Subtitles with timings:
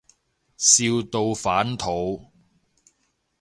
[0.57, 2.31] 笑到反肚